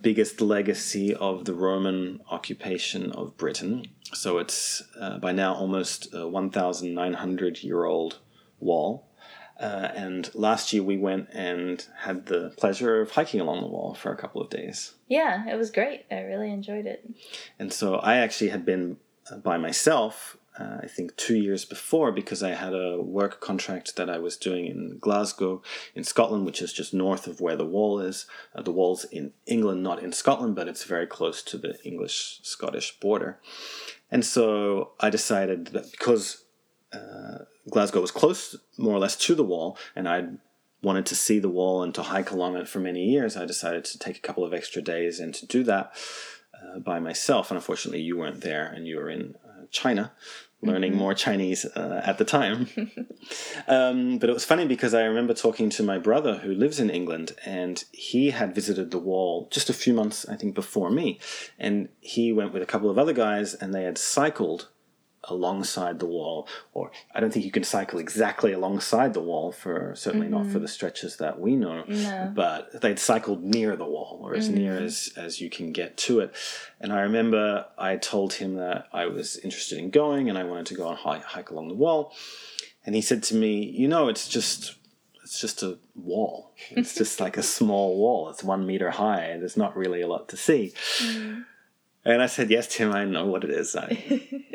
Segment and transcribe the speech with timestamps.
[0.00, 3.86] biggest legacy of the Roman occupation of Britain.
[4.12, 8.18] So it's uh, by now almost a 1,900 year old
[8.60, 9.08] wall.
[9.58, 13.92] Uh, and last year we went and had the pleasure of hiking along the wall
[13.94, 14.94] for a couple of days.
[15.08, 16.06] Yeah, it was great.
[16.10, 17.04] I really enjoyed it.
[17.58, 18.98] And so I actually had been
[19.30, 23.96] uh, by myself uh, I think two years before because I had a work contract
[23.96, 25.62] that I was doing in Glasgow
[25.94, 28.26] in Scotland, which is just north of where the wall is.
[28.54, 32.40] Uh, the wall's in England, not in Scotland, but it's very close to the English
[32.42, 33.38] Scottish border.
[34.10, 36.44] And so I decided that because
[36.92, 40.28] uh, Glasgow was close, more or less, to the wall, and I
[40.82, 43.84] wanted to see the wall and to hike along it for many years, I decided
[43.86, 45.92] to take a couple of extra days and to do that
[46.54, 47.50] uh, by myself.
[47.50, 50.12] And unfortunately, you weren't there and you were in uh, China
[50.60, 51.00] learning mm-hmm.
[51.00, 52.68] more Chinese uh, at the time.
[53.68, 56.90] um, but it was funny because I remember talking to my brother who lives in
[56.90, 61.20] England, and he had visited the wall just a few months, I think, before me.
[61.58, 64.68] And he went with a couple of other guys, and they had cycled
[65.30, 69.94] alongside the wall, or I don't think you can cycle exactly alongside the wall for
[69.96, 70.36] certainly mm-hmm.
[70.36, 70.62] not for mm-hmm.
[70.62, 72.32] the stretches that we know, no.
[72.34, 74.58] but they'd cycled near the wall or as mm-hmm.
[74.58, 76.34] near as, as you can get to it.
[76.80, 80.66] And I remember I told him that I was interested in going and I wanted
[80.66, 82.12] to go on hike, hike along the wall.
[82.84, 84.76] And he said to me, You know, it's just
[85.28, 86.54] it's just a wall.
[86.70, 88.30] It's just like a small wall.
[88.30, 89.24] It's one meter high.
[89.24, 90.72] And there's not really a lot to see.
[91.00, 91.44] Mm.
[92.08, 93.76] And I said, Yes, Tim, I know what it is.
[93.76, 93.88] I,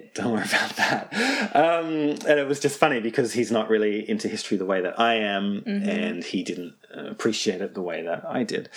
[0.14, 1.12] don't worry about that.
[1.54, 4.98] Um, and it was just funny because he's not really into history the way that
[5.00, 5.88] I am, mm-hmm.
[5.88, 8.68] and he didn't appreciate it the way that I did.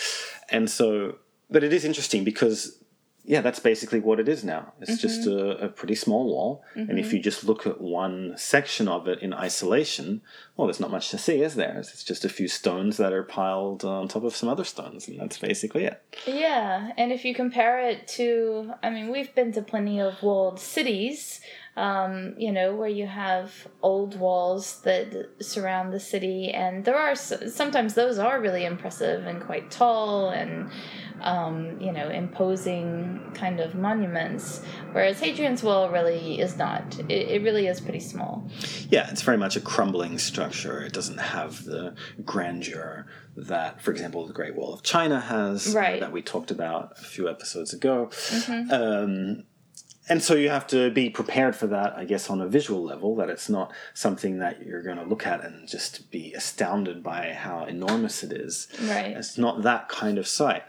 [0.50, 1.18] And so,
[1.52, 2.83] but it is interesting because
[3.26, 4.74] yeah, that's basically what it is now.
[4.82, 5.00] It's mm-hmm.
[5.00, 6.64] just a, a, pretty small wall.
[6.76, 6.90] Mm-hmm.
[6.90, 7.16] And if mm-hmm.
[7.18, 10.22] you just look at one section of it in isolation,
[10.58, 11.78] well, there's not much to see, is there?
[11.80, 15.18] It's just a few stones that are piled on top of some other stones, and
[15.20, 16.04] that's basically it.
[16.28, 20.60] Yeah, and if you compare it to, I mean, we've been to plenty of walled
[20.60, 21.40] cities,
[21.76, 27.16] um, you know, where you have old walls that surround the city, and there are
[27.16, 30.70] sometimes those are really impressive and quite tall and
[31.24, 34.62] um, you know, imposing kind of monuments,
[34.92, 37.00] whereas Hadrian's Wall really is not.
[37.10, 38.48] It, it really is pretty small.
[38.90, 40.84] Yeah, it's very much a crumbling structure.
[40.84, 46.00] It doesn't have the grandeur that, for example, the Great Wall of China has, right.
[46.00, 48.10] that we talked about a few episodes ago.
[48.12, 48.72] Mm-hmm.
[48.72, 49.44] Um,
[50.10, 53.16] and so you have to be prepared for that, I guess, on a visual level,
[53.16, 57.32] that it's not something that you're going to look at and just be astounded by
[57.32, 58.68] how enormous it is.
[58.82, 59.16] Right.
[59.16, 60.64] It's not that kind of sight.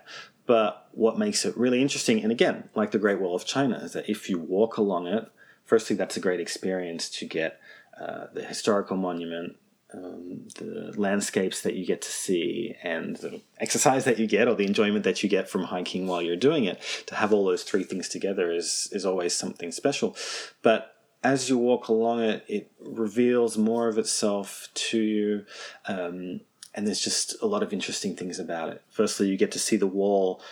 [0.46, 3.92] But what makes it really interesting, and again, like the Great Wall of China, is
[3.92, 5.30] that if you walk along it,
[5.64, 7.60] firstly, that's a great experience to get
[8.00, 9.56] uh, the historical monument,
[9.92, 14.54] um, the landscapes that you get to see, and the exercise that you get, or
[14.54, 16.80] the enjoyment that you get from hiking while you're doing it.
[17.06, 20.16] To have all those three things together is is always something special.
[20.62, 25.46] But as you walk along it, it reveals more of itself to you.
[25.86, 26.42] Um,
[26.74, 28.82] and there's just a lot of interesting things about it.
[28.90, 30.42] Firstly, you get to see the wall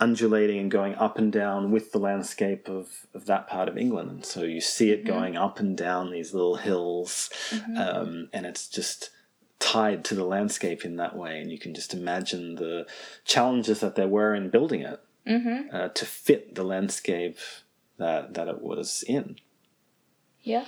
[0.00, 4.10] undulating and going up and down with the landscape of, of that part of England.
[4.10, 5.12] And so you see it mm-hmm.
[5.12, 7.76] going up and down these little hills, mm-hmm.
[7.76, 9.10] um, and it's just
[9.60, 11.40] tied to the landscape in that way.
[11.40, 12.86] And you can just imagine the
[13.24, 15.74] challenges that there were in building it mm-hmm.
[15.74, 17.38] uh, to fit the landscape
[17.98, 19.36] that, that it was in.
[20.42, 20.66] Yeah.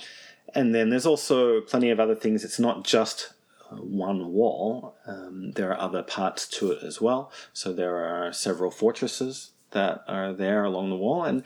[0.54, 2.44] And then there's also plenty of other things.
[2.44, 3.33] It's not just
[3.80, 7.30] one wall, um, there are other parts to it as well.
[7.52, 11.42] So there are several fortresses that are there along the wall, and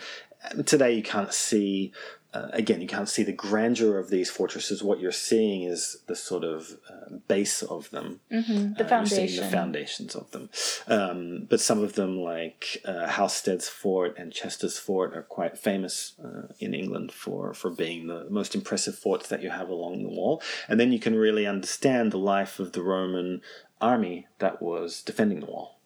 [0.67, 1.93] today you can't see
[2.35, 4.83] uh, again, you can't see the grandeur of these fortresses.
[4.83, 8.21] What you're seeing is the sort of uh, base of them.
[8.31, 9.45] Mm-hmm, the uh, foundation.
[9.45, 10.51] The foundations of them.
[10.87, 16.15] Um, but some of them, like uh, Housesteads Fort and Chesters Fort, are quite famous
[16.23, 20.11] uh, in England for, for being the most impressive forts that you have along the
[20.11, 20.43] wall.
[20.69, 23.41] And then you can really understand the life of the Roman
[23.81, 25.81] army that was defending the wall.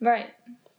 [0.00, 0.30] Right.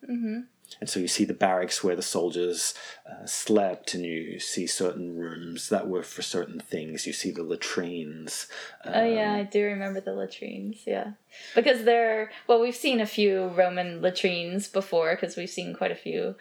[0.09, 0.41] Mm-hmm.
[0.79, 2.73] And so you see the barracks where the soldiers
[3.09, 7.07] uh, slept, and you see certain rooms that were for certain things.
[7.07, 8.47] You see the latrines.
[8.83, 10.83] Um, oh yeah, I do remember the latrines.
[10.85, 11.11] Yeah,
[11.55, 15.95] because they're well, we've seen a few Roman latrines before because we've seen quite a
[15.95, 16.35] few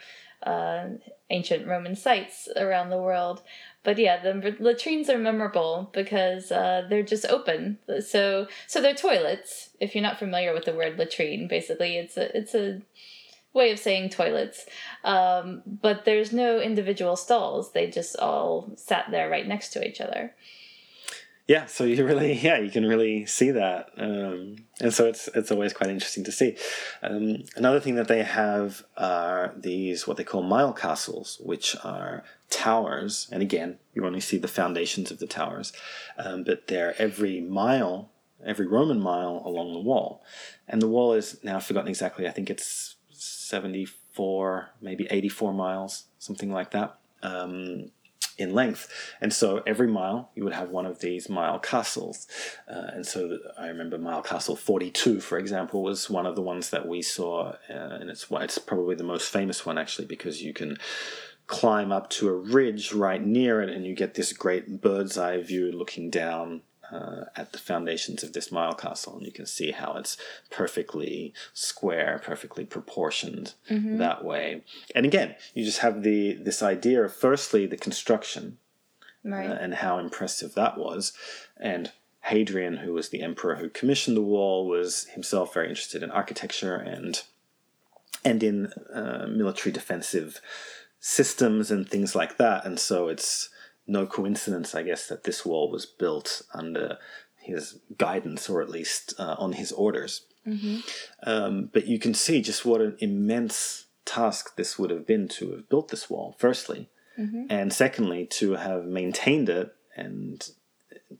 [0.44, 0.88] uh,
[1.30, 3.42] ancient Roman sites around the world.
[3.82, 7.78] But yeah, the latrines are memorable because uh, they're just open.
[8.00, 9.70] So so they're toilets.
[9.80, 12.80] If you're not familiar with the word latrine, basically it's a it's a
[13.54, 14.66] way of saying toilets.
[15.04, 17.72] Um, but there's no individual stalls.
[17.72, 20.34] They just all sat there right next to each other.
[21.46, 23.90] Yeah so you really yeah you can really see that.
[23.96, 26.56] Um, and so it's it's always quite interesting to see.
[27.02, 32.24] Um, another thing that they have are these what they call mile castles which are
[32.50, 33.28] towers.
[33.30, 35.72] And again you only see the foundations of the towers.
[36.18, 38.10] Um, but they're every mile
[38.44, 40.22] every roman mile along the wall.
[40.66, 42.26] And the wall is now i've forgotten exactly.
[42.26, 42.93] I think it's
[43.24, 47.90] 74 maybe 84 miles something like that um,
[48.36, 48.88] in length.
[49.20, 52.26] And so every mile you would have one of these mile castles.
[52.68, 56.70] Uh, and so I remember mile castle 42, for example, was one of the ones
[56.70, 57.54] that we saw.
[57.70, 60.78] Uh, and it's, it's probably the most famous one actually because you can
[61.46, 65.40] climb up to a ridge right near it and you get this great bird's eye
[65.42, 66.62] view looking down
[66.92, 70.16] uh, at the foundations of this Mile Castle, and you can see how it's
[70.50, 73.98] perfectly square, perfectly proportioned mm-hmm.
[73.98, 74.64] that way.
[74.94, 78.58] And again, you just have the this idea of firstly the construction,
[79.24, 79.50] right.
[79.50, 81.12] uh, and how impressive that was,
[81.56, 81.92] and
[82.22, 86.76] Hadrian, who was the emperor who commissioned the wall, was himself very interested in architecture
[86.76, 87.22] and
[88.24, 90.40] and in uh, military defensive
[90.98, 92.64] systems and things like that.
[92.64, 93.50] And so it's
[93.86, 96.98] no coincidence, I guess, that this wall was built under
[97.36, 100.26] his guidance, or at least uh, on his orders.
[100.46, 100.80] Mm-hmm.
[101.26, 105.52] Um, but you can see just what an immense task this would have been to
[105.52, 106.88] have built this wall, firstly,
[107.18, 107.46] mm-hmm.
[107.50, 110.48] and secondly, to have maintained it and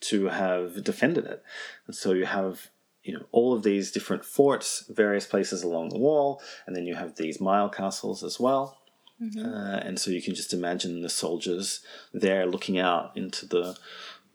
[0.00, 1.43] to have defended it.
[1.87, 2.70] And so you have
[3.02, 6.94] you know all of these different forts, various places along the wall, and then you
[6.94, 8.78] have these mile castles as well.
[9.22, 9.44] Mm-hmm.
[9.44, 11.81] Uh, and so you can just imagine the soldiers
[12.12, 13.76] there looking out into the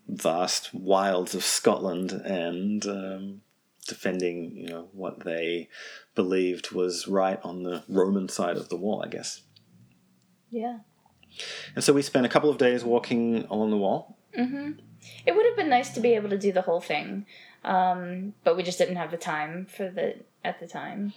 [0.08, 3.42] vast wilds of Scotland and um,
[3.88, 5.70] defending, you know, what they
[6.16, 9.42] believed was right on the Roman side of the wall, I guess.
[10.50, 10.80] Yeah.
[11.76, 14.18] And so we spent a couple of days walking along the wall.
[14.38, 14.72] Mm-hmm.
[15.26, 17.26] It would have been nice to be able to do the whole thing,
[17.64, 21.14] um, but we just didn't have the time for the at the time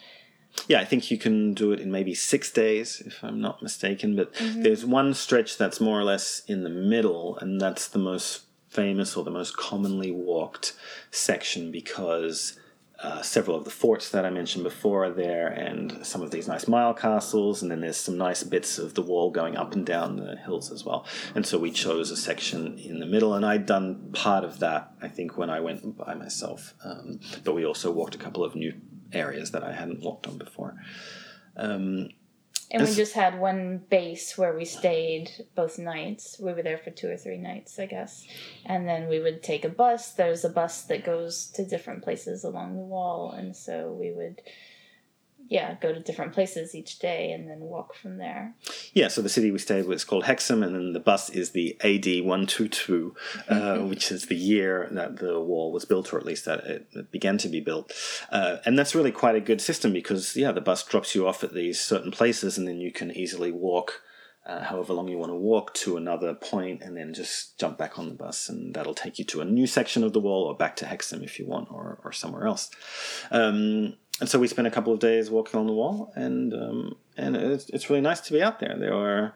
[0.68, 4.16] yeah, I think you can do it in maybe six days, if I'm not mistaken.
[4.16, 4.62] But mm-hmm.
[4.62, 9.16] there's one stretch that's more or less in the middle, and that's the most famous
[9.16, 10.72] or the most commonly walked
[11.10, 12.58] section because
[13.02, 16.46] uh, several of the forts that I mentioned before are there, and some of these
[16.46, 19.84] nice mile castles, and then there's some nice bits of the wall going up and
[19.84, 21.04] down the hills as well.
[21.34, 24.92] And so we chose a section in the middle, and I'd done part of that,
[25.02, 26.74] I think, when I went by myself.
[26.84, 28.72] Um, but we also walked a couple of new
[29.12, 30.76] areas that I hadn't walked on before.
[31.56, 32.08] Um,
[32.72, 36.40] and we just had one base where we stayed both nights.
[36.40, 38.26] We were there for two or three nights, I guess.
[38.64, 40.12] And then we would take a bus.
[40.12, 43.32] There's a bus that goes to different places along the wall.
[43.32, 44.40] And so we would
[45.48, 48.54] yeah, go to different places each day and then walk from there.
[48.94, 51.50] Yeah, so the city we stayed with is called Hexham, and then the bus is
[51.50, 53.14] the AD 122,
[53.48, 53.88] uh, mm-hmm.
[53.88, 57.38] which is the year that the wall was built, or at least that it, began
[57.38, 57.92] to be built.
[58.30, 61.44] Uh, and that's really quite a good system because, yeah, the bus drops you off
[61.44, 64.00] at these certain places, and then you can easily walk.
[64.44, 67.96] Uh, however long you want to walk to another point and then just jump back
[67.96, 70.56] on the bus and that'll take you to a new section of the wall or
[70.56, 72.68] back to Hexham if you want or, or somewhere else.
[73.30, 76.96] Um, and so we spent a couple of days walking on the wall, and um,
[77.16, 78.76] and it's, it's really nice to be out there.
[78.78, 79.34] There are a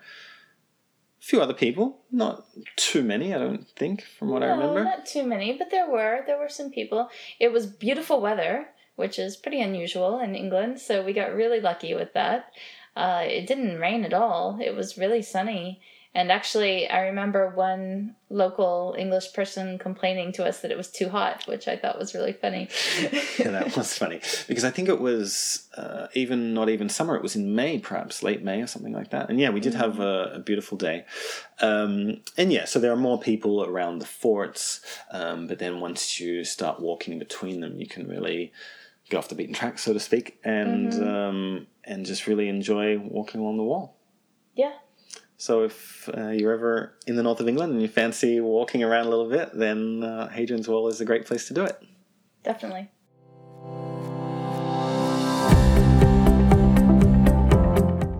[1.21, 2.45] few other people, not
[2.77, 4.85] too many, I don't think, from what no, I remember.
[4.85, 7.09] Not too many, but there were there were some people.
[7.41, 11.95] It was beautiful weather, which is pretty unusual in England, so we got really lucky
[11.95, 12.53] with that.
[12.95, 14.59] Uh, it didn't rain at all.
[14.63, 15.81] It was really sunny
[16.17, 21.11] and actually, I remember one local English person complaining to us that it was too
[21.11, 22.71] hot, which I thought was really funny.
[23.39, 27.23] yeah, that was funny because I think it was uh, even not even summer; it
[27.23, 29.29] was in May, perhaps late May or something like that.
[29.29, 31.05] And yeah, we did have a, a beautiful day.
[31.61, 34.81] Um, and yeah, so there are more people around the forts,
[35.11, 38.55] um, but then once you start walking between them, you can really
[39.11, 41.07] get off the beaten track, so to speak, and mm-hmm.
[41.07, 43.99] um, and just really enjoy walking along the wall.
[44.55, 44.73] Yeah,
[45.39, 49.07] so if uh, you're ever in the north of England and you fancy walking around
[49.07, 51.83] a little bit, then uh, Hadrian's Wall is a great place to do it.
[52.43, 52.91] Definitely.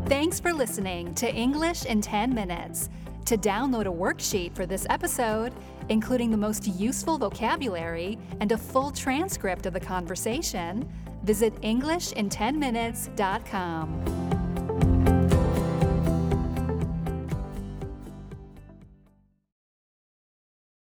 [0.09, 2.91] Thanks for listening to English in 10 Minutes.
[3.27, 5.53] To download a worksheet for this episode,
[5.89, 10.89] including the most useful vocabulary and a full transcript of the conversation,
[11.25, 14.46] visit EnglishinTenMinutes.com.